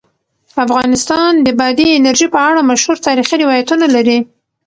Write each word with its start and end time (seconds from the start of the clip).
افغانستان 0.65 1.31
د 1.45 1.47
بادي 1.59 1.87
انرژي 1.93 2.27
په 2.33 2.39
اړه 2.49 2.61
مشهور 2.71 2.97
تاریخی 3.07 3.35
روایتونه 3.43 3.85
لري. 3.95 4.19